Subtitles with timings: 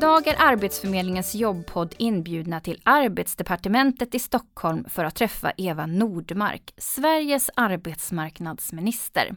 [0.00, 7.50] Idag är Arbetsförmedlingens jobbpodd inbjudna till Arbetsdepartementet i Stockholm för att träffa Eva Nordmark, Sveriges
[7.54, 9.34] arbetsmarknadsminister.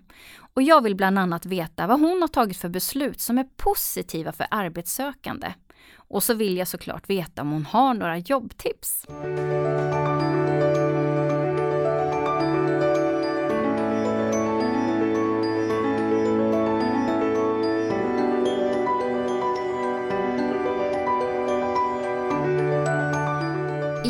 [0.54, 4.32] Och jag vill bland annat veta vad hon har tagit för beslut som är positiva
[4.32, 5.54] för arbetssökande.
[5.96, 9.05] Och så vill jag såklart veta om hon har några jobbtips.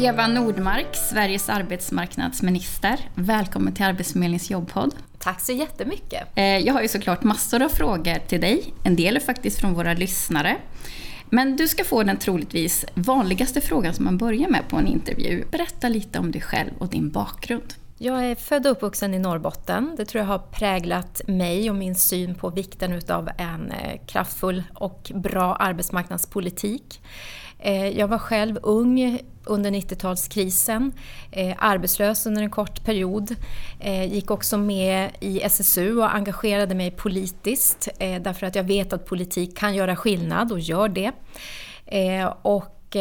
[0.03, 2.99] Eva Nordmark, Sveriges arbetsmarknadsminister.
[3.15, 4.95] Välkommen till Arbetsförmedlingens jobbpodd.
[5.19, 6.27] Tack så jättemycket.
[6.35, 8.73] Eh, jag har ju såklart massor av frågor till dig.
[8.83, 10.57] En del är faktiskt från våra lyssnare.
[11.29, 15.43] Men du ska få den troligtvis vanligaste frågan som man börjar med på en intervju.
[15.51, 17.73] Berätta lite om dig själv och din bakgrund.
[18.05, 19.95] Jag är född och uppvuxen i Norrbotten.
[19.97, 24.63] Det tror jag har präglat mig och min syn på vikten utav en eh, kraftfull
[24.73, 27.01] och bra arbetsmarknadspolitik.
[27.59, 30.91] Eh, jag var själv ung under 90-talskrisen,
[31.31, 33.35] eh, arbetslös under en kort period.
[34.07, 39.57] Gick också med i SSU och engagerade mig politiskt därför att jag vet att politik
[39.57, 41.11] kan göra skillnad och gör det.
[42.41, 42.95] Och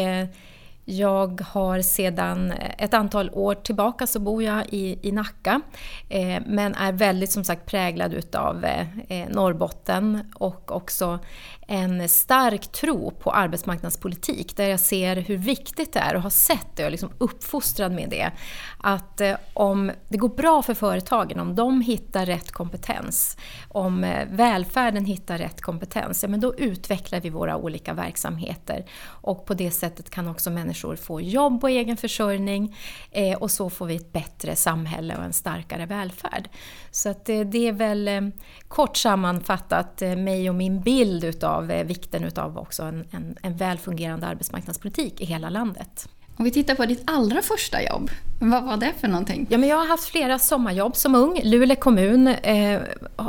[0.85, 5.61] jag har sedan ett antal år tillbaka så bor jag i, i Nacka
[6.09, 11.19] eh, men är väldigt som sagt präglad utav eh, Norrbotten och också
[11.67, 16.67] en stark tro på arbetsmarknadspolitik där jag ser hur viktigt det är och har sett
[16.75, 18.31] det och liksom uppfostrad med det.
[18.77, 24.27] Att eh, om det går bra för företagen, om de hittar rätt kompetens, om eh,
[24.31, 28.85] välfärden hittar rätt kompetens, ja men då utvecklar vi våra olika verksamheter.
[29.05, 32.75] Och på det sättet kan också människor få jobb och egen försörjning
[33.11, 36.49] eh, och så får vi ett bättre samhälle och en starkare välfärd.
[36.91, 38.31] Så att det är väl
[38.67, 43.57] kort sammanfattat mig och min bild utav av eh, vikten utav också en, en, en
[43.57, 46.09] välfungerande arbetsmarknadspolitik i hela landet.
[46.37, 48.09] Om vi tittar på ditt allra första jobb,
[48.39, 49.47] vad var det för någonting?
[49.49, 51.41] Ja, men jag har haft flera sommarjobb som ung.
[51.43, 52.81] Luleå kommun eh,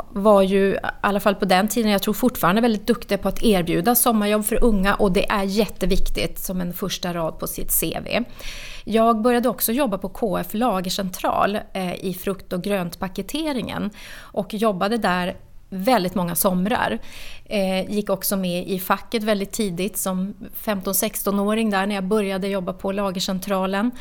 [0.09, 3.43] var ju, i alla fall på den tiden, jag tror fortfarande väldigt duktig på att
[3.43, 8.23] erbjuda sommarjobb för unga och det är jätteviktigt som en första rad på sitt CV.
[8.83, 15.35] Jag började också jobba på KF Lagercentral eh, i frukt och gröntpaketeringen och jobbade där
[15.69, 16.99] väldigt många somrar.
[17.49, 20.33] Eh, gick också med i facket väldigt tidigt som
[20.63, 23.91] 15-16-åring där när jag började jobba på lagercentralen.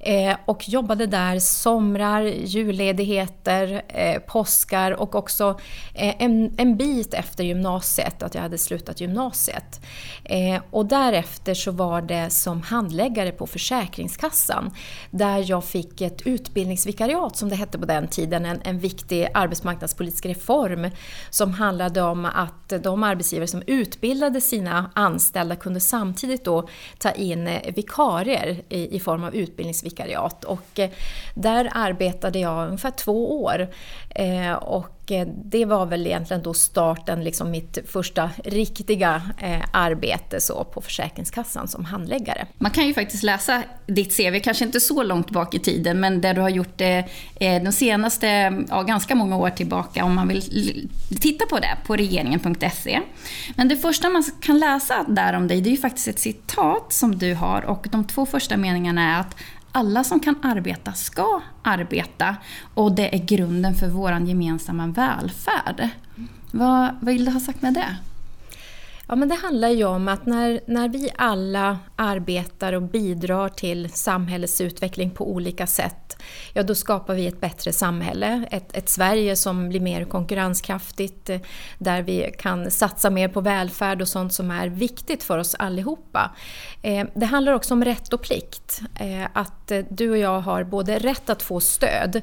[0.00, 5.60] Eh, och jobbade där somrar, julledigheter, eh, påskar och också
[5.94, 9.80] eh, en, en bit efter gymnasiet, att jag hade slutat gymnasiet.
[10.24, 14.70] Eh, och därefter så var det som handläggare på Försäkringskassan
[15.10, 20.26] där jag fick ett utbildningsvikariat som det hette på den tiden, en, en viktig arbetsmarknadspolitisk
[20.26, 20.90] reform
[21.30, 27.10] som handlade om att de de arbetsgivare som utbildade sina anställda kunde samtidigt då ta
[27.10, 30.44] in eh, vikarier i, i form av utbildningsvikariat.
[30.44, 30.90] Och eh,
[31.34, 33.68] där arbetade jag ungefär två år.
[34.10, 34.52] Eh,
[35.02, 40.64] och eh, det var väl egentligen då starten, liksom mitt första riktiga eh, arbete så
[40.64, 42.46] på Försäkringskassan som handläggare.
[42.58, 46.20] Man kan ju faktiskt läsa ditt CV, kanske inte så långt bak i tiden, men
[46.20, 47.04] där du har gjort det
[47.34, 48.26] eh, de senaste,
[48.68, 50.88] ja, ganska många år tillbaka, om man vill
[51.20, 53.00] titta på det, på regeringen.se.
[53.56, 56.92] Men det första man kan läsa där om dig, det är ju faktiskt ett citat
[56.92, 59.36] som du har och de två första meningarna är att
[59.72, 62.36] alla som kan arbeta ska arbeta
[62.74, 65.88] och det är grunden för vår gemensamma välfärd.
[66.50, 67.96] Vad, vad vill du ha sagt med det?
[69.06, 73.90] Ja, men det handlar ju om att när, när vi alla arbetar och bidrar till
[73.90, 76.01] samhällets utveckling på olika sätt,
[76.52, 78.44] ja då skapar vi ett bättre samhälle.
[78.50, 81.40] Ett, ett Sverige som blir mer konkurrenskraftigt, eh,
[81.78, 86.30] där vi kan satsa mer på välfärd och sånt som är viktigt för oss allihopa.
[86.82, 88.80] Eh, det handlar också om rätt och plikt.
[89.00, 92.22] Eh, att du och jag har både rätt att få stöd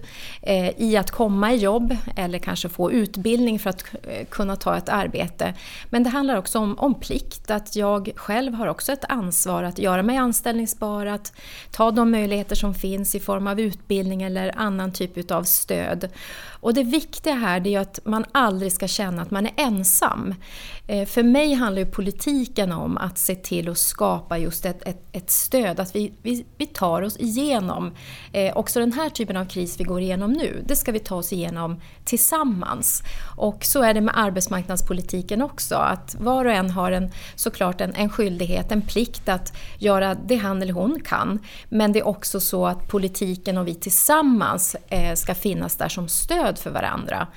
[0.77, 3.85] i att komma i jobb eller kanske få utbildning för att
[4.29, 5.53] kunna ta ett arbete.
[5.89, 9.79] Men det handlar också om, om plikt, att jag själv har också ett ansvar att
[9.79, 11.33] göra mig anställningsbar, att
[11.71, 13.88] ta de möjligheter som finns i form av utbildning
[14.21, 16.09] eller annan typ av stöd.
[16.61, 20.35] Och det viktiga här är att man aldrig ska känna att man är ensam.
[20.87, 25.03] Eh, för mig handlar ju politiken om att se till att skapa just ett, ett,
[25.11, 27.91] ett stöd, att vi, vi, vi, tar oss igenom
[28.33, 30.63] eh, också den här typen av kris vi går igenom nu.
[30.67, 33.03] Det ska vi ta oss igenom tillsammans.
[33.37, 37.95] Och så är det med arbetsmarknadspolitiken också, att var och en har en, såklart en,
[37.95, 41.39] en skyldighet, en plikt att göra det han eller hon kan.
[41.69, 46.07] Men det är också så att politiken och vi tillsammans eh, ska finnas där som
[46.07, 47.27] stöd för varandra.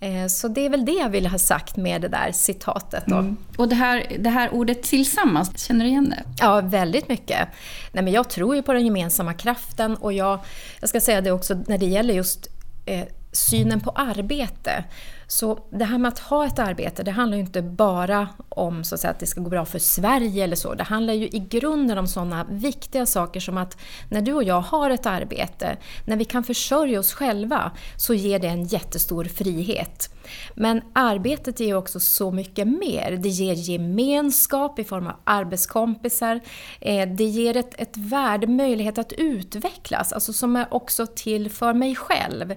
[0.00, 3.06] Eh, så det är väl det jag vill ha sagt med det där citatet.
[3.06, 3.36] Mm.
[3.56, 6.22] Och det här, det här ordet tillsammans, känner du igen det?
[6.38, 7.48] Ja, väldigt mycket.
[7.92, 10.38] Nej, men jag tror ju på den gemensamma kraften och jag,
[10.80, 12.48] jag ska säga det också när det gäller just
[12.86, 14.84] eh, synen på arbete.
[15.32, 18.94] Så det här med att ha ett arbete, det handlar ju inte bara om så
[18.94, 20.74] att, säga, att det ska gå bra för Sverige eller så.
[20.74, 23.78] Det handlar ju i grunden om sådana viktiga saker som att
[24.10, 25.76] när du och jag har ett arbete,
[26.06, 30.14] när vi kan försörja oss själva, så ger det en jättestor frihet.
[30.54, 33.18] Men arbetet ger också så mycket mer.
[33.22, 36.40] Det ger gemenskap i form av arbetskompisar.
[36.80, 41.74] Eh, det ger ett, ett värde, möjlighet att utvecklas, alltså som är också till för
[41.74, 42.54] mig själv.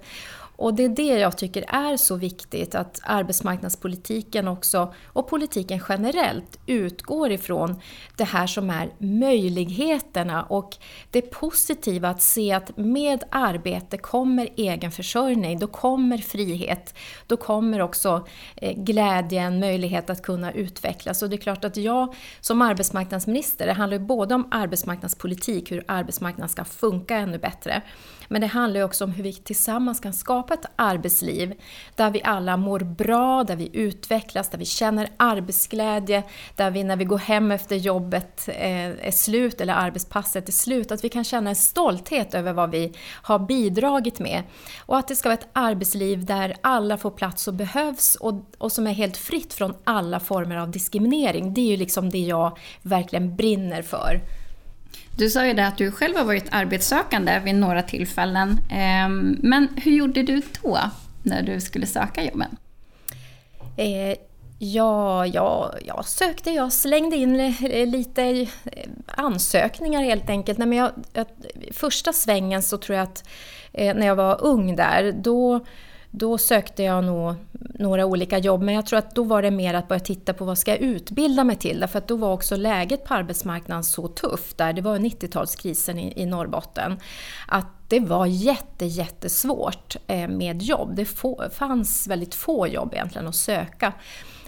[0.58, 6.60] Och det är det jag tycker är så viktigt, att arbetsmarknadspolitiken också, och politiken generellt,
[6.66, 7.80] utgår ifrån
[8.18, 10.78] det här som är möjligheterna och
[11.12, 16.96] det positiva att se att med arbete kommer egen försörjning, då kommer frihet,
[17.28, 21.24] då kommer också eh, glädjen, möjlighet att kunna utvecklas.
[21.24, 25.84] Och det är klart att jag som arbetsmarknadsminister, det handlar ju både om arbetsmarknadspolitik, hur
[25.88, 27.82] arbetsmarknaden ska funka ännu bättre,
[28.28, 31.54] men det handlar också om hur vi tillsammans kan skapa ett arbetsliv
[31.96, 36.24] där vi alla mår bra, där vi utvecklas, där vi känner arbetsglädje,
[36.56, 40.92] där vi när vi går hem efter jobbet eh, är slut eller arbetspasset är slut,
[40.92, 44.44] att vi kan känna en stolthet över vad vi har bidragit med.
[44.80, 48.72] Och att det ska vara ett arbetsliv där alla får plats och behövs och, och
[48.72, 51.54] som är helt fritt från alla former av diskriminering.
[51.54, 54.22] Det är ju liksom det jag verkligen brinner för.
[55.18, 58.60] Du sa ju det att du själv har varit arbetssökande vid några tillfällen.
[58.72, 60.80] Ehm, men hur gjorde du då
[61.24, 62.58] när du skulle söka jobben?
[63.78, 64.18] Eh,
[64.60, 68.48] ja, ja, jag sökte, jag slängde in eh, lite eh,
[69.08, 70.58] ansökningar helt enkelt.
[70.58, 70.92] Nej, men jag,
[71.72, 73.28] första svängen så tror jag att
[73.74, 75.66] eh, när jag var ung där, då
[76.18, 77.36] då sökte jag nog
[77.80, 80.46] några olika jobb, men jag tror att då var det mer att börja titta på
[80.46, 81.80] vad ska jag utbilda mig till?
[81.80, 86.22] Därför att då var också läget på arbetsmarknaden så tufft där, det var 90-talskrisen i,
[86.22, 87.00] i Norrbotten,
[87.48, 90.96] att det var jätte, jättesvårt eh, med jobb.
[90.96, 93.94] Det få, fanns väldigt få jobb egentligen att söka.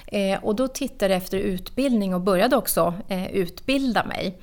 [0.08, 4.38] Eh, och då tittade jag efter utbildning och började också eh, utbilda mig.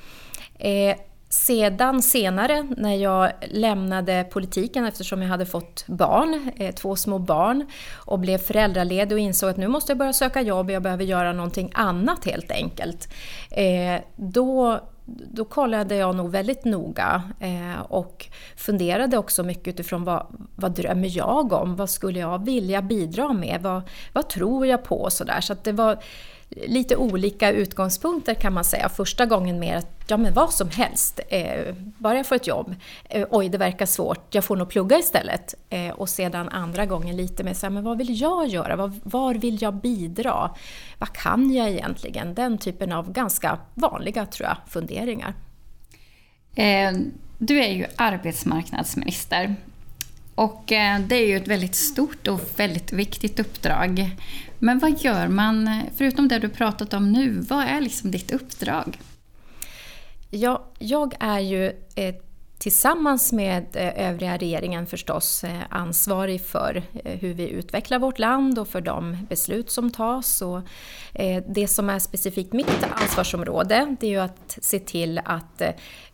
[1.34, 7.66] Sedan senare när jag lämnade politiken eftersom jag hade fått barn, eh, två små barn
[7.94, 11.32] och blev föräldraledig och insåg att nu måste jag börja söka jobb, jag behöver göra
[11.32, 13.08] någonting annat helt enkelt.
[13.50, 18.26] Eh, då, då kollade jag nog väldigt noga eh, och
[18.56, 20.26] funderade också mycket utifrån vad,
[20.56, 21.76] vad drömmer jag om?
[21.76, 23.62] Vad skulle jag vilja bidra med?
[23.62, 23.82] Vad,
[24.12, 25.10] vad tror jag på?
[25.10, 25.40] Så, där.
[25.40, 25.98] så det var
[26.50, 28.88] lite olika utgångspunkter kan man säga.
[28.88, 32.74] Första gången mer att ja men vad som helst, eh, bara jag får ett jobb.
[33.04, 35.54] Eh, oj, det verkar svårt, jag får nog plugga istället.
[35.70, 38.76] Eh, och sedan andra gången lite mer så här, men vad vill jag göra?
[38.76, 40.50] Var, var vill jag bidra?
[40.98, 42.34] Vad kan jag egentligen?
[42.34, 45.34] Den typen av ganska vanliga, tror jag, funderingar.
[46.54, 46.92] Eh,
[47.38, 49.56] du är ju arbetsmarknadsminister.
[50.34, 54.10] Och eh, det är ju ett väldigt stort och väldigt viktigt uppdrag.
[54.58, 58.98] Men vad gör man, förutom det du pratat om nu, vad är liksom ditt uppdrag?
[60.30, 61.72] Ja, jag är ju
[62.58, 68.58] tillsammans med eh, övriga regeringen förstås eh, ansvarig för eh, hur vi utvecklar vårt land
[68.58, 70.42] och för de beslut som tas.
[70.42, 70.60] Och
[71.46, 75.62] det som är specifikt mitt ansvarsområde det är ju att se till att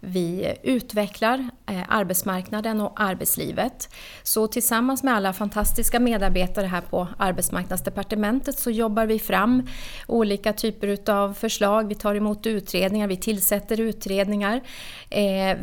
[0.00, 1.48] vi utvecklar
[1.88, 3.94] arbetsmarknaden och arbetslivet.
[4.22, 9.66] Så tillsammans med alla fantastiska medarbetare här på Arbetsmarknadsdepartementet så jobbar vi fram
[10.06, 11.88] olika typer av förslag.
[11.88, 14.60] Vi tar emot utredningar, vi tillsätter utredningar.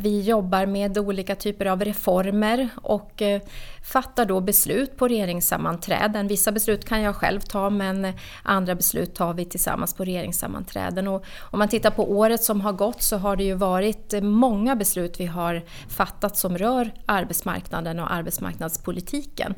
[0.02, 3.42] Vi jobbar med olika typer av reformer och eh,
[3.88, 6.28] fattar då beslut på regeringssammanträden.
[6.28, 8.14] Vissa beslut kan jag själv ta men
[8.44, 11.08] andra beslut tar vi tillsammans på regeringssammanträden.
[11.08, 14.76] Och om man tittar på året som har gått så har det ju varit många
[14.76, 19.54] beslut vi har fattat som rör arbetsmarknaden och arbetsmarknadspolitiken.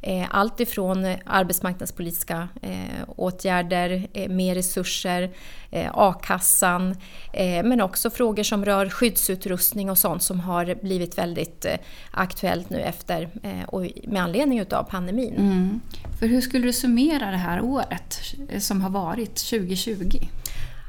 [0.00, 5.30] Eh, allt ifrån eh, arbetsmarknadspolitiska eh, åtgärder, mer resurser,
[5.92, 6.96] a-kassan,
[7.64, 11.66] men också frågor som rör skyddsutrustning och sånt som har blivit väldigt
[12.10, 13.30] aktuellt nu efter
[13.72, 15.34] och med anledning utav pandemin.
[15.36, 15.80] Mm.
[16.18, 20.18] För hur skulle du summera det här året som har varit, 2020?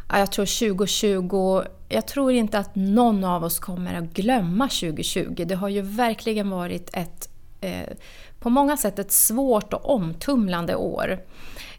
[0.10, 5.46] jag tror 2020, jag tror inte att någon av oss kommer att glömma 2020.
[5.48, 7.30] Det har ju verkligen varit ett
[7.64, 7.96] Eh,
[8.40, 11.20] på många sätt ett svårt och omtumlande år.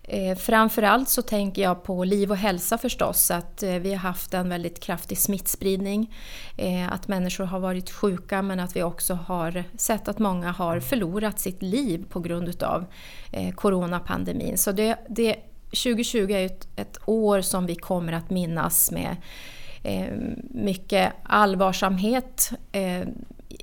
[0.03, 4.35] Eh, framförallt så tänker jag på liv och hälsa förstås, att eh, vi har haft
[4.35, 6.15] en väldigt kraftig smittspridning.
[6.57, 10.81] Eh, att människor har varit sjuka men att vi också har sett att många har
[10.81, 12.85] förlorat sitt liv på grund utav
[13.33, 14.59] eh, coronapandemin.
[14.59, 19.17] Så det, det, 2020 är ett, ett år som vi kommer att minnas med
[19.83, 20.15] eh,
[20.51, 22.51] mycket allvarsamhet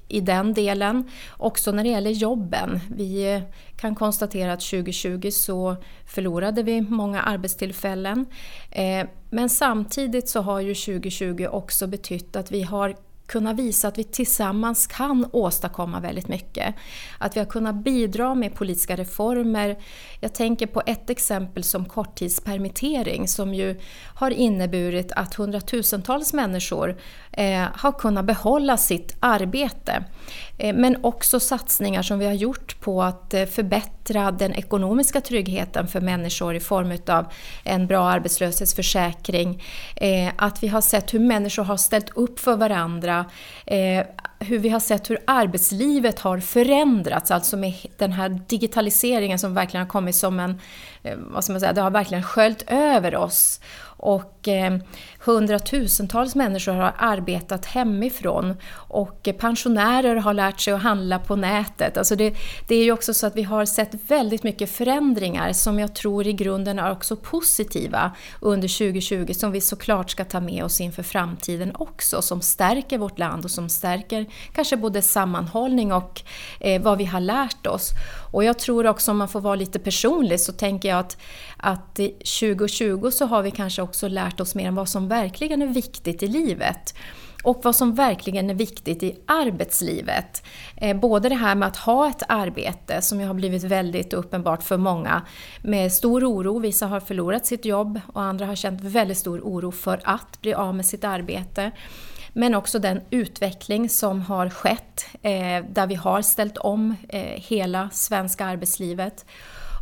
[0.08, 1.10] i den delen.
[1.38, 2.80] Också när det gäller jobben.
[2.90, 3.44] Vi
[3.78, 8.26] kan konstatera att 2020 så förlorade vi många arbetstillfällen.
[8.72, 12.96] Eh, men samtidigt så har ju 2020 också betytt att vi har
[13.32, 16.76] kunna visa att vi tillsammans kan åstadkomma väldigt mycket.
[17.18, 19.78] Att vi har kunnat bidra med politiska reformer.
[20.20, 23.80] Jag tänker på ett exempel som korttidspermittering som ju
[24.16, 26.98] har inneburit att hundratusentals människor
[27.32, 30.04] eh, har kunnat behålla sitt arbete.
[30.58, 35.88] Eh, men också satsningar som vi har gjort på att eh, förbättra den ekonomiska tryggheten
[35.88, 37.26] för människor i form av
[37.64, 39.64] en bra arbetslöshetsförsäkring.
[39.96, 43.26] Eh, att vi har sett hur människor har ställt upp för varandra.
[43.66, 44.06] Eh,
[44.40, 49.86] hur vi har sett hur arbetslivet har förändrats, alltså med den här digitaliseringen som verkligen
[49.86, 50.60] har kommit som en,
[51.04, 53.60] eh, vad ska man säga, det har verkligen sköljt över oss.
[54.02, 54.78] Och eh,
[55.20, 61.98] hundratusentals människor har arbetat hemifrån och eh, pensionärer har lärt sig att handla på nätet.
[61.98, 62.36] Alltså det,
[62.68, 66.28] det är ju också så att vi har sett väldigt mycket förändringar som jag tror
[66.28, 71.04] i grunden är också positiva under 2020 som vi såklart ska ta med oss inför
[71.04, 76.22] framtiden också, som stärker vårt land och som stärker kanske både sammanhållning och
[76.60, 77.90] eh, vad vi har lärt oss.
[78.32, 81.18] Och jag tror också om man får vara lite personlig så tänker jag att,
[81.58, 85.68] att 2020 så har vi kanske också lärt oss mer om vad som verkligen är
[85.68, 86.94] viktigt i livet
[87.44, 90.44] och vad som verkligen är viktigt i arbetslivet.
[90.78, 94.64] Eh, både det här med att ha ett arbete, som ju har blivit väldigt uppenbart
[94.64, 95.22] för många,
[95.62, 96.60] med stor oro.
[96.60, 100.54] Vissa har förlorat sitt jobb och andra har känt väldigt stor oro för att bli
[100.54, 101.72] av med sitt arbete.
[102.34, 107.90] Men också den utveckling som har skett, eh, där vi har ställt om eh, hela
[107.90, 109.26] svenska arbetslivet.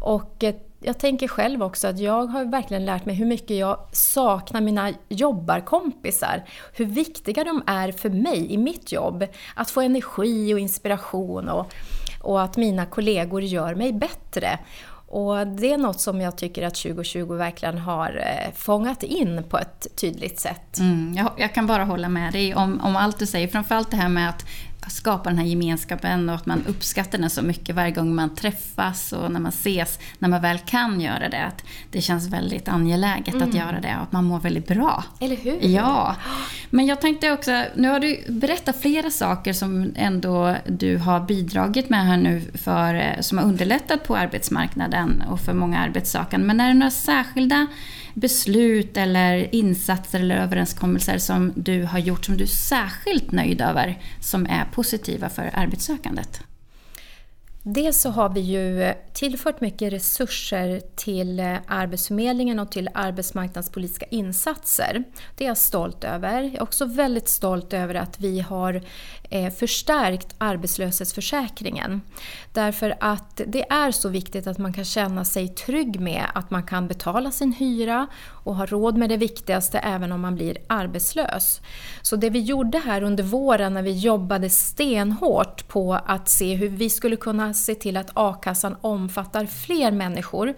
[0.02, 3.88] Och eh, jag tänker själv också att jag har verkligen lärt mig hur mycket jag
[3.92, 6.44] saknar mina jobbarkompisar.
[6.74, 9.26] Hur viktiga de är för mig i mitt jobb.
[9.56, 11.74] Att få energi och inspiration och,
[12.22, 14.60] och att mina kollegor gör mig bättre.
[15.12, 19.58] Och det är något som jag tycker att 2020 verkligen har eh, fångat in på
[19.58, 20.80] ett tydligt sätt.
[20.80, 23.48] Mm, jag, jag, kan bara hålla med dig om, om allt du säger.
[23.48, 24.46] Framförallt det här med att
[24.88, 29.14] skapa den här gemenskapen och att man uppskattar den så mycket varje gång man träffas
[29.14, 31.46] och när man ses, när man väl kan göra det.
[31.46, 33.50] Att det känns väldigt angeläget mm.
[33.50, 35.04] att göra det och att man mår väldigt bra.
[35.20, 35.58] Eller hur?
[35.62, 36.16] Ja.
[36.70, 41.90] Men jag tänkte också, nu har du berättat flera saker som ändå du har bidragit
[41.90, 46.48] med här nu för, som har underlättat på arbetsmarknaden och för många arbetssökande.
[46.48, 47.68] Men är det några särskilda
[48.20, 54.02] beslut eller insatser eller överenskommelser som du har gjort som du är särskilt nöjd över
[54.22, 56.42] som är positiva för arbetssökandet?
[57.64, 65.04] Dels så har vi ju tillfört mycket resurser till Arbetsförmedlingen och till arbetsmarknadspolitiska insatser.
[65.38, 66.42] Det är jag stolt över.
[66.42, 68.82] Jag är också väldigt stolt över att vi har
[69.30, 72.02] eh, förstärkt arbetslöshetsförsäkringen.
[72.54, 76.64] Därför att det är så viktigt att man kan känna sig trygg med att man
[76.64, 78.08] kan betala sin hyra
[78.44, 81.62] och ha råd med det viktigaste även om man blir arbetslös.
[82.02, 86.70] Så det vi gjorde här under våren när vi jobbade stenhårt på att se hur
[86.70, 90.54] vi skulle kunna se till att a-kassan omfattar fler människor.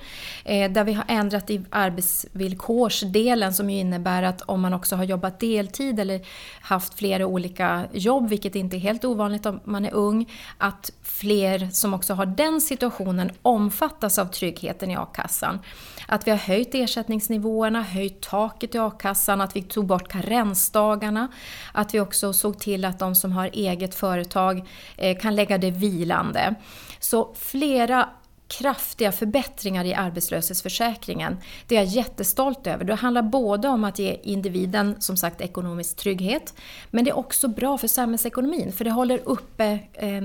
[0.45, 5.03] Eh, där vi har ändrat i arbetsvillkorsdelen som ju innebär att om man också har
[5.03, 6.21] jobbat deltid eller
[6.61, 11.69] haft flera olika jobb, vilket inte är helt ovanligt om man är ung, att fler
[11.71, 15.59] som också har den situationen omfattas av tryggheten i a-kassan.
[16.07, 21.27] Att vi har höjt ersättningsnivåerna, höjt taket i a-kassan, att vi tog bort karensdagarna,
[21.73, 25.71] att vi också såg till att de som har eget företag eh, kan lägga det
[25.71, 26.55] vilande.
[26.99, 28.09] Så flera
[28.51, 31.37] kraftiga förbättringar i arbetslöshetsförsäkringen.
[31.67, 32.85] Det är jag jättestolt över.
[32.85, 36.53] Det handlar både om att ge individen som sagt ekonomisk trygghet,
[36.89, 40.21] men det är också bra för samhällsekonomin för det håller uppe eh,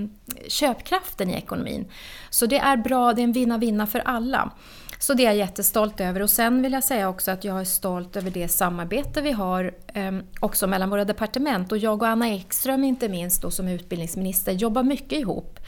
[0.49, 1.87] köpkraften i ekonomin.
[2.31, 4.51] Så det är bra, det är en vinna-vinna för alla.
[4.99, 6.23] Så det är jag jättestolt över.
[6.23, 9.75] Och sen vill jag säga också att jag är stolt över det samarbete vi har
[9.95, 11.73] eh, också mellan våra departement.
[11.73, 15.59] Och jag och Anna Ekström inte minst då som utbildningsminister jobbar mycket ihop.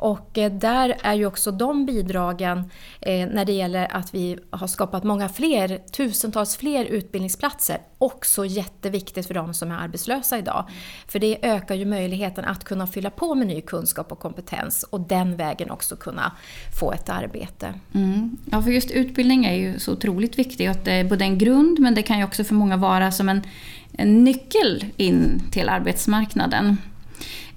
[0.00, 2.58] Och eh, där är ju också de bidragen
[3.00, 9.26] eh, när det gäller att vi har skapat många fler, tusentals fler utbildningsplatser också jätteviktigt
[9.26, 10.68] för de som är arbetslösa idag.
[11.08, 15.00] För det ökar ju möjligheten att kunna fylla på med ny kunskap och kompetens och
[15.00, 16.32] den vägen också kunna
[16.80, 17.74] få ett arbete.
[17.94, 18.36] Mm.
[18.50, 20.70] Ja, för just utbildning är ju så otroligt viktigt.
[20.70, 23.28] Att det är både en grund men det kan ju också för många vara som
[23.28, 23.42] en,
[23.92, 26.76] en nyckel in till arbetsmarknaden.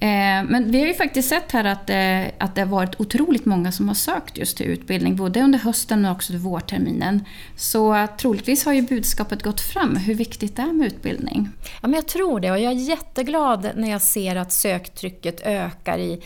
[0.04, 3.46] Eh, men vi har ju faktiskt sett här att, eh, att det har varit otroligt
[3.46, 7.26] många som har sökt just till utbildning, både under hösten och också under vårterminen.
[7.56, 11.50] Så troligtvis har ju budskapet gått fram hur viktigt det är med utbildning.
[11.82, 15.98] Ja, men jag tror det och jag är jätteglad när jag ser att söktrycket ökar
[15.98, 16.22] i,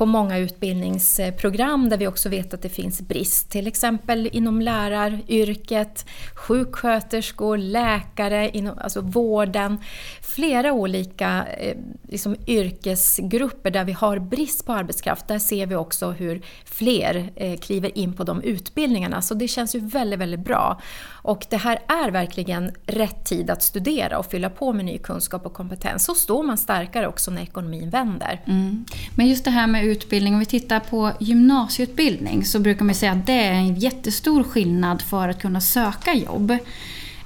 [0.00, 3.50] på många utbildningsprogram där vi också vet att det finns brist.
[3.50, 9.78] Till exempel inom läraryrket, sjuksköterskor, läkare, inom, alltså vården.
[10.22, 11.76] Flera olika eh,
[12.08, 15.28] liksom, yrkesgrupper där vi har brist på arbetskraft.
[15.28, 19.22] Där ser vi också hur fler eh, kliver in på de utbildningarna.
[19.22, 20.80] Så det känns ju väldigt, väldigt bra.
[21.22, 25.46] Och det här är verkligen rätt tid att studera och fylla på med ny kunskap
[25.46, 26.04] och kompetens.
[26.04, 28.40] Så står man starkare också när ekonomin vänder.
[28.46, 28.84] Mm.
[29.14, 33.12] Men just det här med utbildning, om vi tittar på gymnasieutbildning så brukar man säga
[33.12, 36.50] att det är en jättestor skillnad för att kunna söka jobb.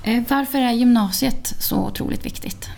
[0.05, 2.69] Eh, varför är gymnasiet så otroligt viktigt?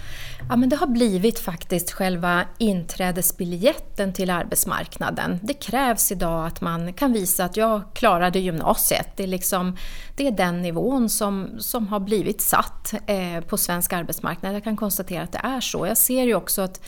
[0.48, 5.38] Ja, men det har blivit faktiskt själva inträdesbiljetten till arbetsmarknaden.
[5.42, 9.08] Det krävs idag att man kan visa att jag klarade gymnasiet.
[9.16, 9.76] Det är, liksom,
[10.16, 14.54] det är den nivån som, som har blivit satt eh, på svensk arbetsmarknad.
[14.54, 15.86] Jag kan konstatera att det är så.
[15.86, 16.80] Jag ser ju också att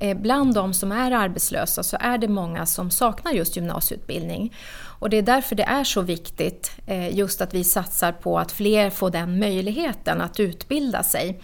[0.00, 4.54] eh, bland de som är arbetslösa så är det många som saknar just gymnasieutbildning.
[4.98, 8.52] Och det är därför det är så viktigt eh, just att vi satsar på att
[8.52, 11.40] fler får den möjligheten att utbilda sig.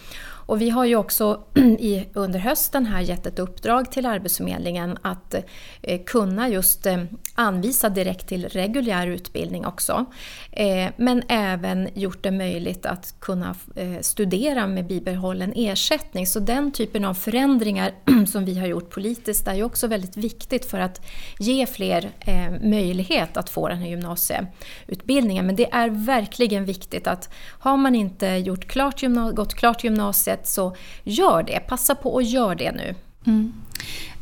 [0.49, 1.43] Och vi har ju också
[1.78, 5.35] i, under hösten här gett ett uppdrag till Arbetsförmedlingen att
[5.83, 10.05] eh, kunna just eh, anvisa direkt till reguljär utbildning också.
[10.52, 16.26] Eh, men även gjort det möjligt att kunna eh, studera med bibehållen ersättning.
[16.26, 17.93] Så den typen av förändringar
[18.26, 21.07] som vi har gjort politiskt är ju också väldigt viktigt för att
[21.38, 25.47] ge fler eh, möjlighet att få den här gymnasieutbildningen.
[25.47, 29.02] Men det är verkligen viktigt att har man inte gjort klart
[29.35, 31.61] gått klart gymnasiet så gör det.
[31.61, 32.95] Passa på att gör det nu.
[33.26, 33.52] Mm.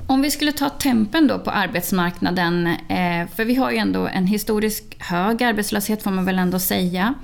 [0.06, 4.26] Om vi skulle ta tempen då på arbetsmarknaden, eh, för vi har ju ändå en
[4.26, 7.14] historiskt hög arbetslöshet får man väl ändå säga,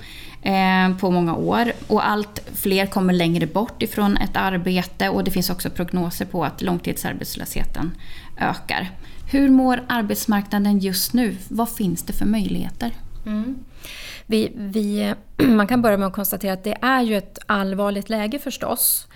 [0.43, 1.73] eh, på många år.
[1.87, 6.45] Och allt fler kommer längre bort ifrån ett arbete och det finns också prognoser på
[6.45, 7.93] att långtidsarbetslösheten
[8.39, 8.91] ökar.
[9.33, 11.37] Hur mår arbetsmarknaden just nu?
[11.49, 12.91] Vad finns det för möjligheter?
[13.27, 13.57] Mm.
[14.27, 18.39] Vi, vi, man kan börja med att konstatera att det är ju ett allvarligt läge
[18.39, 19.07] förstås.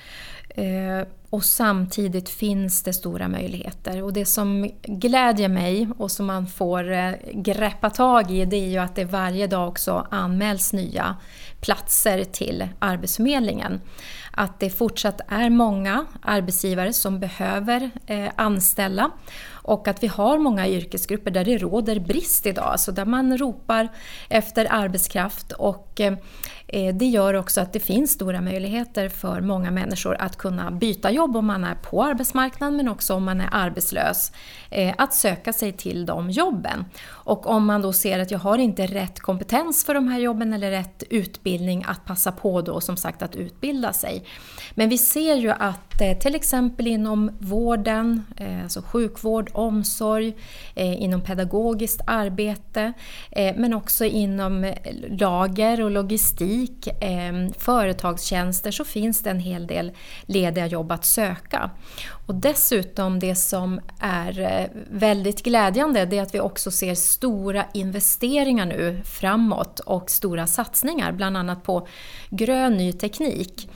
[0.48, 4.02] Eh, och samtidigt finns det stora möjligheter.
[4.02, 8.68] Och det som glädjer mig och som man får eh, greppa tag i det är
[8.68, 11.16] ju att det varje dag också anmäls nya
[11.60, 13.80] platser till Arbetsförmedlingen.
[14.30, 19.10] Att det fortsatt är många arbetsgivare som behöver eh, anställa
[19.66, 23.88] och att vi har många yrkesgrupper där det råder brist idag, alltså där man ropar
[24.28, 30.16] efter arbetskraft och eh, det gör också att det finns stora möjligheter för många människor
[30.20, 34.32] att kunna byta jobb om man är på arbetsmarknaden men också om man är arbetslös.
[34.70, 36.84] Eh, att söka sig till de jobben.
[37.08, 40.52] Och om man då ser att jag har inte rätt kompetens för de här jobben
[40.52, 44.24] eller rätt utbildning att passa på då som sagt att utbilda sig.
[44.74, 50.36] Men vi ser ju att Eh, till exempel inom vården, eh, alltså sjukvård, omsorg,
[50.74, 52.92] eh, inom pedagogiskt arbete
[53.56, 54.74] men också inom
[55.08, 56.88] lager och logistik
[57.58, 59.92] företagstjänster så finns det en hel del
[60.26, 61.70] lediga jobb att söka.
[62.26, 68.66] Och dessutom det som är väldigt glädjande det är att vi också ser stora investeringar
[68.66, 71.86] nu framåt och stora satsningar bland annat på
[72.30, 73.68] grön ny teknik.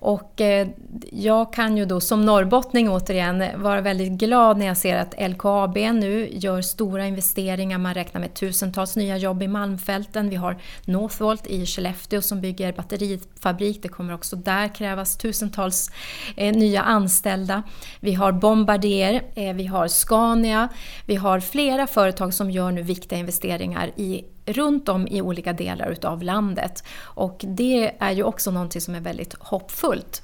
[0.00, 0.68] Och eh,
[1.12, 5.76] jag kan ju då som norrbottning återigen vara väldigt glad när jag ser att LKAB
[5.76, 7.78] nu gör stora investeringar.
[7.78, 10.30] Man räknar med tusentals nya jobb i Malmfälten.
[10.30, 13.82] Vi har Northvolt i Skellefteå som bygger batterifabrik.
[13.82, 15.90] Det kommer också där krävas tusentals
[16.36, 17.62] eh, nya anställda.
[18.00, 20.68] Vi har Bombardier, eh, vi har Scania.
[21.06, 25.90] Vi har flera företag som gör nu viktiga investeringar i runt om i olika delar
[25.90, 26.84] utav landet.
[27.00, 30.22] Och det är ju också någonting som är väldigt hoppfullt.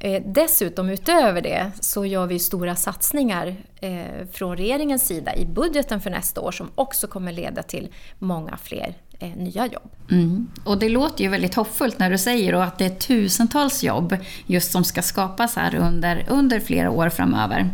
[0.00, 6.00] Eh, dessutom utöver det så gör vi stora satsningar eh, från regeringens sida i budgeten
[6.00, 9.90] för nästa år som också kommer leda till många fler eh, nya jobb.
[10.10, 10.48] Mm.
[10.64, 14.16] Och det låter ju väldigt hoppfullt när du säger att det är tusentals jobb
[14.46, 17.70] just som ska skapas här under, under flera år framöver.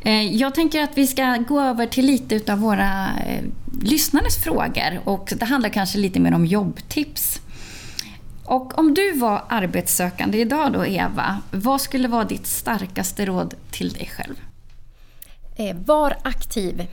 [0.00, 3.44] Eh, jag tänker att vi ska gå över till lite av våra eh,
[3.82, 7.40] lyssnares frågor och det handlar kanske lite mer om jobbtips.
[8.44, 13.92] Och om du var arbetssökande idag då, Eva, vad skulle vara ditt starkaste råd till
[13.92, 14.34] dig själv?
[15.56, 16.86] Eh, var aktiv.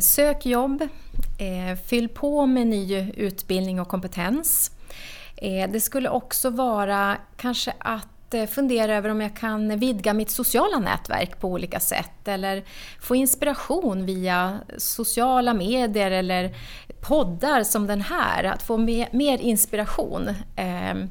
[0.00, 0.88] Sök jobb.
[1.86, 4.70] Fyll på med ny utbildning och kompetens.
[5.68, 10.78] Det skulle också vara kanske att Eh, fundera över om jag kan vidga mitt sociala
[10.78, 12.64] nätverk på olika sätt eller
[13.00, 16.54] få inspiration via sociala medier eller
[17.00, 18.76] poddar som den här, att få
[19.10, 20.30] mer inspiration.
[20.56, 21.08] Ehm,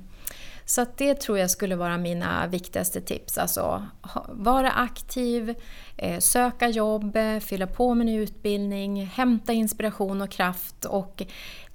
[0.66, 3.38] så att det tror jag skulle vara mina viktigaste tips.
[3.38, 3.86] Alltså
[4.30, 5.56] vara aktiv,
[5.98, 11.24] eh, söka jobb, fylla på med ny utbildning, hämta inspiration och kraft och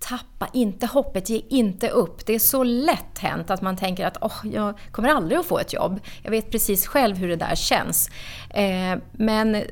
[0.01, 2.27] tappa inte hoppet, ge inte upp.
[2.27, 5.59] Det är så lätt hänt att man tänker att oh, jag kommer aldrig att få
[5.59, 6.01] ett jobb.
[6.23, 8.11] Jag vet precis själv hur det där känns.
[8.51, 9.63] Eh, men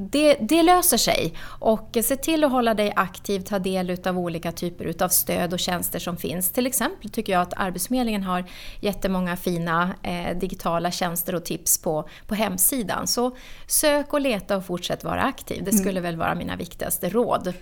[0.00, 1.34] det, det, löser sig.
[1.44, 5.58] Och se till att hålla dig aktiv, ta del av olika typer av stöd och
[5.58, 6.50] tjänster som finns.
[6.52, 8.44] Till exempel tycker jag att Arbetsförmedlingen har
[8.80, 13.06] jättemånga fina eh, digitala tjänster och tips på, på hemsidan.
[13.06, 13.36] Så
[13.66, 15.64] sök och leta och fortsätt vara aktiv.
[15.64, 16.02] Det skulle mm.
[16.02, 17.54] väl vara mina viktigaste råd.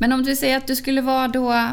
[0.00, 1.66] Men om du säger att du skulle vara då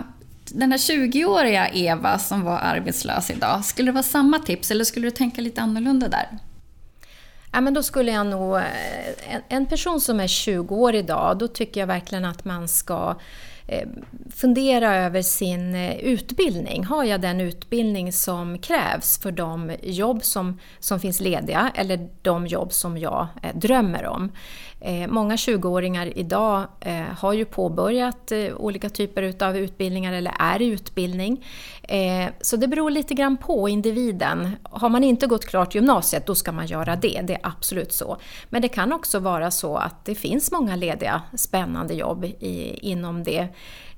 [0.45, 5.07] den här 20-åriga Eva som var arbetslös idag, skulle det vara samma tips eller skulle
[5.07, 6.27] du tänka lite annorlunda där?
[7.51, 8.55] Ja, men då skulle jag nog...
[8.55, 8.63] Eh,
[9.49, 13.15] en, person som är 20 år idag, då tycker jag verkligen att man ska
[13.67, 13.87] eh,
[14.35, 16.83] fundera över sin eh, utbildning.
[16.83, 22.47] Har jag den utbildning som krävs för de jobb som, som finns lediga eller de
[22.47, 24.31] jobb som jag drömmer om?
[24.79, 30.61] Eh, många 20-åringar idag eh, har ju påbörjat eh, olika typer av utbildningar eller är
[30.61, 31.45] i utbildning.
[32.41, 34.51] Så det beror lite grann på individen.
[34.63, 37.21] Har man inte gått klart gymnasiet, då ska man göra det.
[37.23, 38.17] Det är absolut så.
[38.49, 43.23] Men det kan också vara så att det finns många lediga spännande jobb i, inom
[43.23, 43.47] det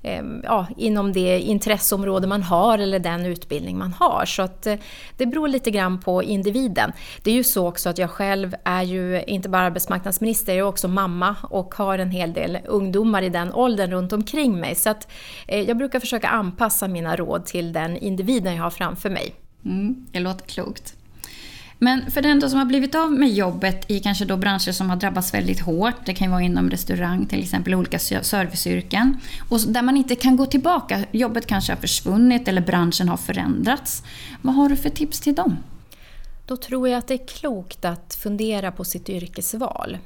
[0.02, 4.24] Eh, ja, inom det intresseområde man har eller den utbildning man har.
[4.26, 4.76] Så att eh,
[5.16, 6.92] det beror lite grann på individen.
[7.22, 10.68] Det är ju så också att jag själv är ju inte bara arbetsmarknadsminister, jag är
[10.68, 14.74] också mamma och har en hel del ungdomar i den åldern runt omkring mig.
[14.74, 15.08] Så att
[15.48, 19.34] eh, jag brukar försöka anpassa mina råd till den individen jag har framför mig.
[19.64, 20.96] Mm, det låter klokt.
[21.82, 24.96] Men för den som har blivit av med jobbet i kanske då branscher som har
[24.96, 29.16] drabbats väldigt hårt, det kan ju vara inom restaurang till exempel, olika serviceyrken,
[29.48, 34.02] och där man inte kan gå tillbaka, jobbet kanske har försvunnit eller branschen har förändrats.
[34.42, 35.56] Vad har du för tips till dem?
[36.46, 39.98] Då tror jag att det är klokt att fundera på sitt yrkesval.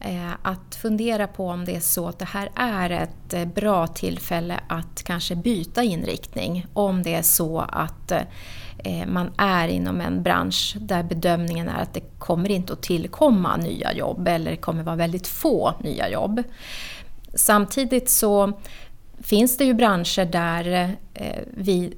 [0.00, 3.86] Eh, att fundera på om det är så att det här är ett eh, bra
[3.86, 6.66] tillfälle att kanske byta inriktning.
[6.72, 8.20] Om det är så att eh,
[8.86, 13.56] Eh, man är inom en bransch där bedömningen är att det kommer inte att tillkomma
[13.56, 16.42] nya jobb eller det kommer vara väldigt få nya jobb.
[17.34, 18.52] Samtidigt så
[19.20, 21.94] finns det ju branscher där eh, vi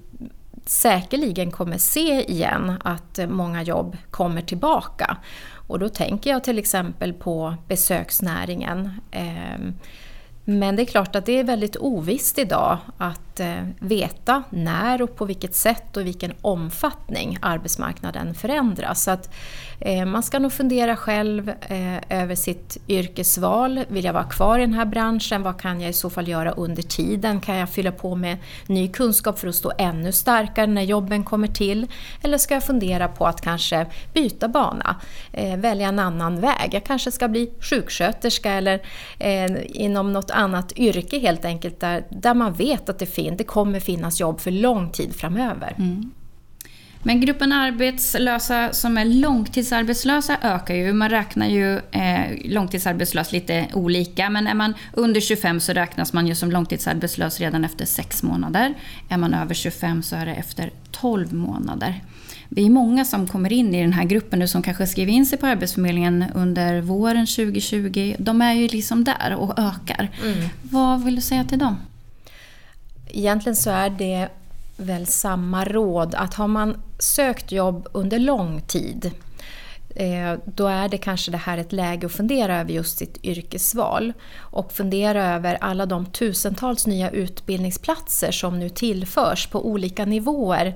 [0.67, 5.17] säkerligen kommer se igen att många jobb kommer tillbaka.
[5.53, 8.91] Och då tänker jag till exempel på besöksnäringen.
[9.11, 9.75] Ehm,
[10.45, 15.17] men det är klart att det är väldigt ovisst idag att Eh, veta när och
[15.17, 19.03] på vilket sätt och i vilken omfattning arbetsmarknaden förändras.
[19.03, 19.35] Så att
[19.81, 23.85] eh, man ska nog fundera själv eh, över sitt yrkesval.
[23.89, 25.43] Vill jag vara kvar i den här branschen?
[25.43, 27.41] Vad kan jag i så fall göra under tiden?
[27.41, 31.49] Kan jag fylla på med ny kunskap för att stå ännu starkare när jobben kommer
[31.49, 31.87] till?
[32.23, 34.97] Eller ska jag fundera på att kanske byta bana?
[35.57, 36.71] Välja en annan väg?
[36.73, 38.81] Jag kanske ska bli sjuksköterska eller
[39.77, 43.45] inom något annat yrke helt enkelt där, där man vet att det, finns fin det
[43.45, 45.75] kommer finnas jobb för lång tid framöver.
[45.79, 46.11] Mm.
[47.03, 50.93] Men gruppen arbetslösa som är långtidsarbetslösa ökar ju.
[50.93, 56.27] Man räknar ju eh, långtidsarbetslös lite olika, men är man under 25 så räknas man
[56.27, 58.75] ju som långtidsarbetslös redan efter 6 månader.
[59.09, 62.03] Är man över 25 så är det efter 12 månader.
[62.49, 65.27] Vi är många som kommer in i den här gruppen nu som kanske skriver in
[65.27, 68.17] sig på Arbetsförmedlingen under våren 2020.
[68.19, 70.09] De är ju liksom där och ökar.
[70.23, 70.49] Mm.
[70.63, 71.77] Vad vill du säga till dem?
[73.11, 74.29] Egentligen så är det
[74.77, 79.13] väl samma råd att har man sökt jobb under lång tid
[79.99, 84.13] eh, då är det kanske det här ett läge att fundera över just sitt yrkesval
[84.39, 90.75] och fundera över alla de tusentals nya utbildningsplatser som nu tillförs på olika nivåer.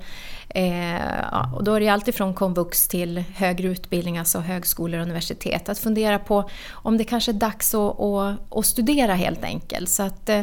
[0.48, 5.68] Eh, och då är det alltifrån komvux till högre utbildning, alltså högskolor och universitet.
[5.68, 9.90] Att fundera på om det kanske är dags att, att, att studera helt enkelt.
[9.90, 10.42] Så att, eh,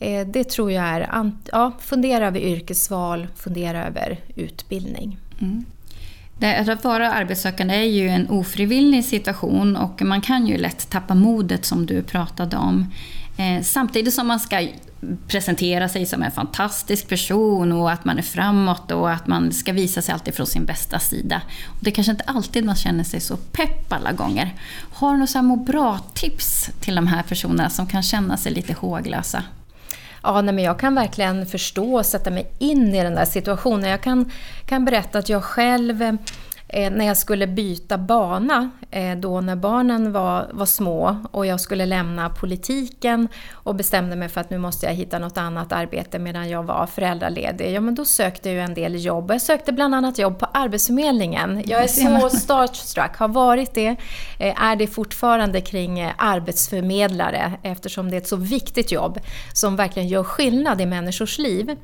[0.00, 5.18] Eh, det tror jag är, ja, fundera över yrkesval, fundera över utbildning.
[5.40, 5.64] Mm.
[6.38, 11.14] Det, att vara arbetssökande är ju en ofrivillig situation och man kan ju lätt tappa
[11.14, 12.86] modet som du pratade om.
[13.36, 14.68] Eh, samtidigt som man ska
[15.28, 19.72] presentera sig som en fantastisk person och att man är framåt och att man ska
[19.72, 21.42] visa sig alltid från sin bästa sida.
[21.66, 24.54] Och det är kanske inte alltid man känner sig så pepp alla gånger.
[24.92, 29.42] Har du några må bra-tips till de här personerna som kan känna sig lite håglösa?
[30.22, 33.90] Ja, nej, men jag kan verkligen förstå och sätta mig in i den där situationen.
[33.90, 34.30] Jag kan,
[34.66, 36.12] kan berätta att jag själv eh,
[36.72, 41.60] Eh, när jag skulle byta bana, eh, då när barnen var, var små och jag
[41.60, 46.18] skulle lämna politiken och bestämde mig för att nu måste jag hitta något annat arbete
[46.18, 47.72] medan jag var föräldraledig.
[47.72, 49.30] Ja, men då sökte jag en del jobb.
[49.30, 51.62] Jag sökte bland annat jobb på Arbetsförmedlingen.
[51.66, 53.96] Jag är så starstruck, har varit det,
[54.38, 59.20] eh, är det fortfarande kring arbetsförmedlare eftersom det är ett så viktigt jobb
[59.52, 61.76] som verkligen gör skillnad i människors liv.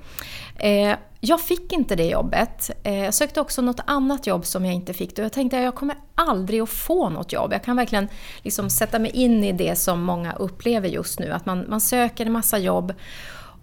[0.59, 2.71] Eh, jag fick inte det jobbet.
[2.83, 5.19] Eh, jag sökte också något annat jobb som jag inte fick.
[5.19, 7.53] Och jag tänkte att jag kommer aldrig att få något jobb.
[7.53, 8.09] Jag kan verkligen
[8.43, 11.33] liksom sätta mig in i det som många upplever just nu.
[11.33, 12.95] Att man, man söker en massa jobb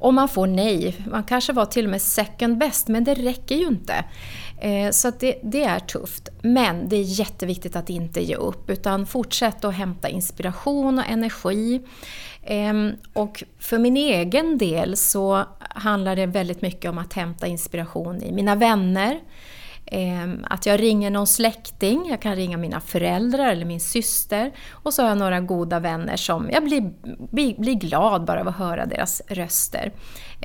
[0.04, 0.96] och man får nej.
[1.12, 4.06] Man kanske var till och med second best, men det räcker ju inte.
[4.62, 6.30] Eh, så det, det, är tufft.
[6.42, 11.82] Men det är jätteviktigt att inte ge upp, utan fortsätta att hämta inspiration och energi.
[12.44, 18.24] Ehm, och för min egen del så handlar det väldigt mycket om att hämta inspiration
[18.24, 19.20] i mina vänner,
[19.86, 24.94] Ehm, att jag ringer någon släkting, jag kan ringa mina föräldrar eller min syster och
[24.94, 26.94] så har jag några goda vänner som jag blir,
[27.32, 29.92] blir, blir glad bara av att höra deras röster.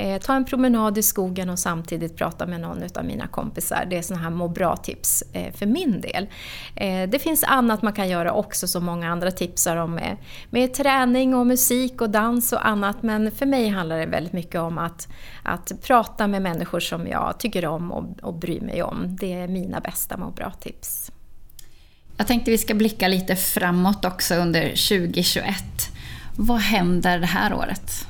[0.00, 3.86] Eh, ta en promenad i skogen och samtidigt prata med någon av mina kompisar.
[3.90, 6.26] Det är sådana här må bra-tips eh, för min del.
[6.74, 10.16] Eh, det finns annat man kan göra också som många andra tipsar om med,
[10.50, 13.02] med träning och musik och dans och annat.
[13.02, 15.08] Men för mig handlar det väldigt mycket om att,
[15.42, 19.16] att prata med människor som jag tycker om och, och bryr mig om.
[19.20, 21.10] Det är mina bästa må bra-tips.
[22.16, 25.54] Jag tänkte vi ska blicka lite framåt också under 2021.
[26.36, 28.06] Vad händer det här året?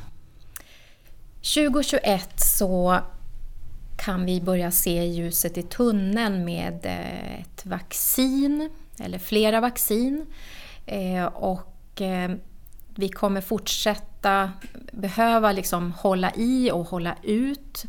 [1.55, 3.01] 2021 så
[3.97, 10.27] kan vi börja se ljuset i tunneln med eh, ett vaccin, eller flera vaccin.
[10.87, 12.31] Eh, och eh,
[12.95, 14.53] vi kommer fortsätta
[14.93, 17.85] behöva liksom hålla i och hålla ut.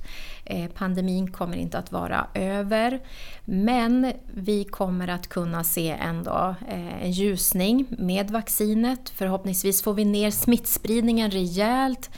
[0.73, 2.99] Pandemin kommer inte att vara över.
[3.45, 6.55] Men vi kommer att kunna se ändå
[7.01, 9.09] en ljusning med vaccinet.
[9.09, 12.09] Förhoppningsvis får vi ner smittspridningen rejält.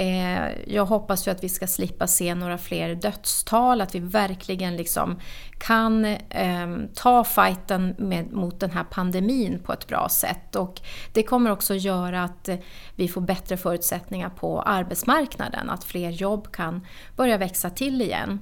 [0.00, 4.76] Eh, jag hoppas ju att vi ska slippa se några fler dödstal, att vi verkligen
[4.76, 5.20] liksom
[5.58, 10.56] kan eh, ta fighten med, mot den här pandemin på ett bra sätt.
[10.56, 10.80] Och
[11.12, 12.56] det kommer också göra att eh,
[12.94, 16.86] vi får bättre förutsättningar på arbetsmarknaden, att fler jobb kan
[17.16, 18.40] börja växa till igen.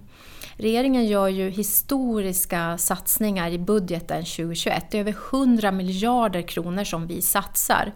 [0.61, 4.91] Regeringen gör ju historiska satsningar i budgeten 2021.
[4.91, 7.93] Det är över 100 miljarder kronor som vi satsar.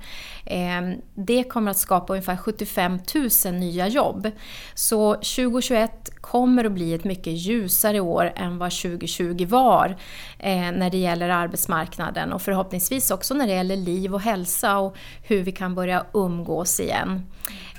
[0.46, 2.98] Ehm, det kommer att skapa ungefär 75
[3.44, 4.30] 000 nya jobb.
[4.74, 9.96] Så 2021 kommer att bli ett mycket ljusare år än vad 2020 var
[10.38, 14.96] eh, när det gäller arbetsmarknaden och förhoppningsvis också när det gäller liv och hälsa och
[15.22, 17.26] hur vi kan börja umgås igen.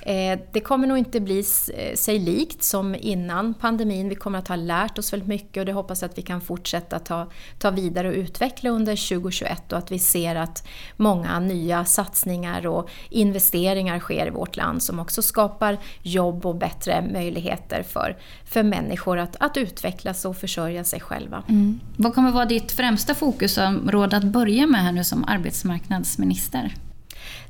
[0.04, 4.08] Eh, det kommer nog inte bli eh, sig likt som innan pandemin.
[4.08, 6.40] Vi kommer att ha lärt oss väldigt mycket och det hoppas jag att vi kan
[6.40, 11.84] fortsätta ta, ta vidare och utveckla under 2021 och att vi ser att många nya
[11.84, 18.16] satsningar och investeringar sker i vårt land som också skapar jobb och bättre möjligheter för,
[18.44, 21.42] för människor att, att utvecklas och försörja sig själva.
[21.48, 21.80] Mm.
[21.96, 26.74] Vad kommer vara ditt främsta fokusområde att börja med här nu som arbetsmarknadsminister?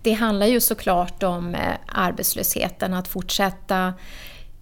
[0.05, 3.95] Det handlar ju såklart om eh, arbetslösheten, att fortsätta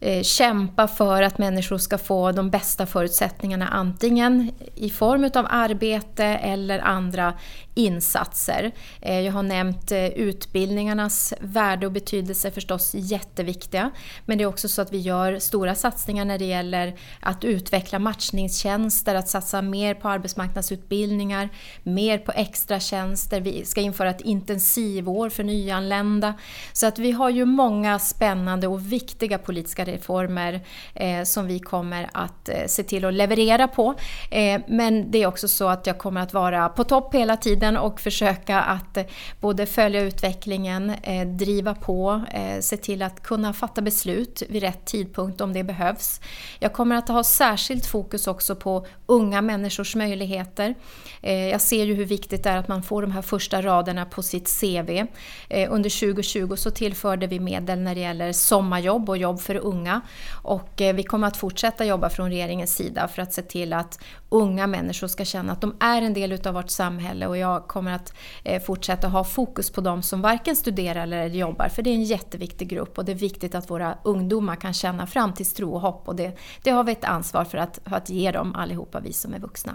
[0.05, 6.25] Eh, kämpa för att människor ska få de bästa förutsättningarna antingen i form av arbete
[6.25, 7.35] eller andra
[7.75, 8.73] insatser.
[9.01, 13.91] Eh, jag har nämnt eh, utbildningarnas värde och betydelse förstås jätteviktiga.
[14.27, 17.99] Men det är också så att vi gör stora satsningar när det gäller att utveckla
[17.99, 21.49] matchningstjänster, att satsa mer på arbetsmarknadsutbildningar,
[21.83, 23.41] mer på extratjänster.
[23.41, 26.35] Vi ska införa ett intensivår för nyanlända.
[26.73, 30.61] Så att vi har ju många spännande och viktiga politiska reformer
[30.95, 33.95] eh, som vi kommer att eh, se till att leverera på.
[34.31, 37.77] Eh, men det är också så att jag kommer att vara på topp hela tiden
[37.77, 39.05] och försöka att eh,
[39.41, 44.85] både följa utvecklingen, eh, driva på, eh, se till att kunna fatta beslut vid rätt
[44.85, 46.21] tidpunkt om det behövs.
[46.59, 50.75] Jag kommer att ha särskilt fokus också på unga människors möjligheter.
[51.23, 54.05] Eh, jag ser ju hur viktigt det är att man får de här första raderna
[54.05, 55.07] på sitt CV.
[55.49, 59.82] Eh, under 2020 så tillförde vi medel när det gäller sommarjobb och jobb för unga
[59.83, 60.01] unga.
[60.33, 63.99] Och eh, vi kommer att fortsätta jobba från regeringens sida för att se till att
[64.29, 67.92] unga människor ska känna att de är en del utav vårt samhälle och jag kommer
[67.92, 68.14] att
[68.45, 72.05] eh, fortsätta ha fokus på de som varken studerar eller jobbar för det är en
[72.05, 76.16] jätteviktig grupp och det är viktigt att våra ungdomar kan känna framtidstro och hopp och
[76.16, 79.35] det, det har vi ett ansvar för att, för att ge dem allihopa, vi som
[79.35, 79.75] är vuxna.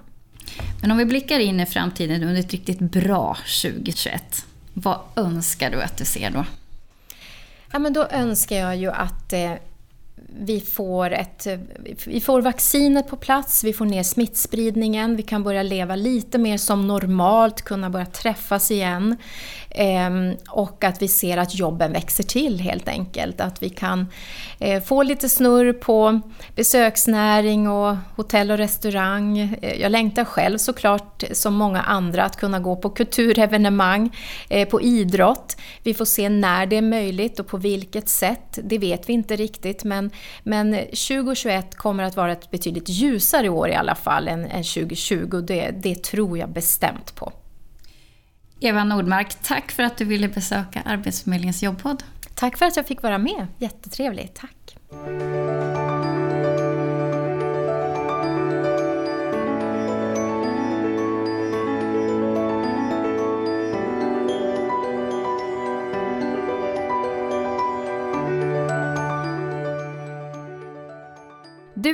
[0.82, 5.82] Men om vi blickar in i framtiden under ett riktigt bra 2021, vad önskar du
[5.82, 6.46] att du ser då?
[7.72, 9.52] Ja, men då önskar jag ju att eh,
[10.40, 11.48] vi får, ett,
[12.06, 16.58] vi får vaccinet på plats, vi får ner smittspridningen, vi kan börja leva lite mer
[16.58, 19.16] som normalt, kunna börja träffas igen.
[19.80, 23.42] Ehm, och att vi ser att jobben växer till helt enkelt.
[23.42, 24.08] Att vi kan
[24.60, 26.22] eh, få lite snurr på
[26.56, 29.40] besöksnäring och hotell och restaurang.
[29.62, 34.16] Eh, jag längtar själv såklart, som många andra, att kunna gå på kulturevenemang,
[34.50, 35.58] eh, på idrott.
[35.84, 39.36] Vi får se när det är möjligt och på vilket sätt, det vet vi inte
[39.36, 39.84] riktigt.
[39.84, 40.12] Men,
[40.44, 45.42] men 2021 kommer att vara ett betydligt ljusare år i alla fall än, än 2020.
[45.48, 47.32] Det, det tror jag bestämt på.
[48.60, 52.04] Eva Nordmark, tack för att du ville besöka Arbetsförmedlingens jobbpodd.
[52.34, 53.48] Tack för att jag fick vara med.
[53.58, 54.36] Jättetrevligt.
[54.36, 54.78] Tack.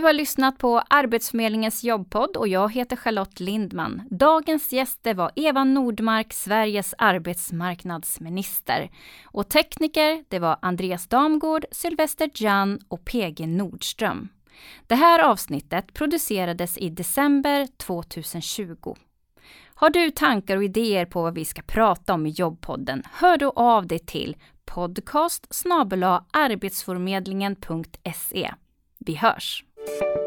[0.03, 4.01] Har lyssnat på Arbetsförmedlingens jobbpodd och jag heter Charlotte Lindman.
[4.11, 8.89] Dagens gäster var Eva Nordmark, Sveriges arbetsmarknadsminister.
[9.25, 14.29] Och tekniker, det var Andreas Damgård, Sylvester Jan och PG Nordström.
[14.87, 18.95] Det här avsnittet producerades i december 2020.
[19.75, 23.53] Har du tankar och idéer på vad vi ska prata om i jobbpodden, hör då
[23.55, 24.35] av dig till
[24.65, 25.47] podcast
[26.31, 28.51] arbetsförmedlingen.se.
[28.99, 29.63] Vi hörs!
[29.87, 30.22] you